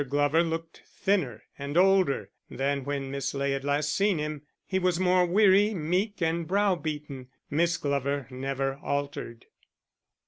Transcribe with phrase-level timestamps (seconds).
[0.09, 4.99] Glover looked thinner and older than when Miss Ley had last seen him; he was
[4.99, 9.45] more weary, meek and brow beaten; Miss Glover never altered.